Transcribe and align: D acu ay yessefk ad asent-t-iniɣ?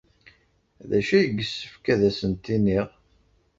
D 0.89 0.91
acu 0.99 1.13
ay 1.17 1.25
yessefk 1.37 1.85
ad 1.93 2.01
asent-t-iniɣ? 2.09 2.87